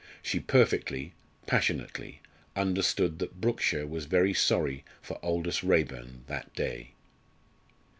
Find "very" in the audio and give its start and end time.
4.05-4.33